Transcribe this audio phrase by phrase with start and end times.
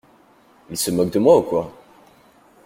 [0.71, 1.71] Il se moque de moi ou quoi?